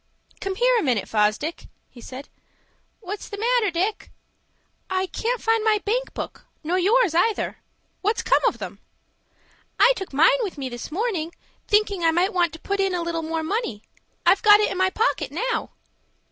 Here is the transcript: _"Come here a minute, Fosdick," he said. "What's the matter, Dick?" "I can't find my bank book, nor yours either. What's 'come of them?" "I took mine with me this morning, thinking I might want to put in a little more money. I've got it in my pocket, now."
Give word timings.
_"Come 0.39 0.55
here 0.55 0.79
a 0.79 0.81
minute, 0.81 1.07
Fosdick," 1.07 1.67
he 1.87 2.01
said. 2.01 2.27
"What's 3.01 3.29
the 3.29 3.37
matter, 3.37 3.69
Dick?" 3.69 4.09
"I 4.89 5.05
can't 5.05 5.39
find 5.39 5.63
my 5.63 5.77
bank 5.85 6.15
book, 6.15 6.45
nor 6.63 6.79
yours 6.79 7.13
either. 7.13 7.59
What's 8.01 8.23
'come 8.23 8.43
of 8.47 8.57
them?" 8.57 8.79
"I 9.79 9.93
took 9.95 10.11
mine 10.11 10.31
with 10.41 10.57
me 10.57 10.69
this 10.69 10.91
morning, 10.91 11.35
thinking 11.67 12.03
I 12.03 12.09
might 12.09 12.33
want 12.33 12.51
to 12.53 12.59
put 12.59 12.79
in 12.79 12.95
a 12.95 13.03
little 13.03 13.21
more 13.21 13.43
money. 13.43 13.83
I've 14.25 14.41
got 14.41 14.59
it 14.59 14.71
in 14.71 14.77
my 14.79 14.89
pocket, 14.89 15.29
now." 15.31 15.69